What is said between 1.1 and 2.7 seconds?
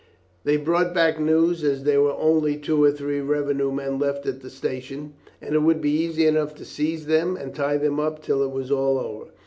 news as there were only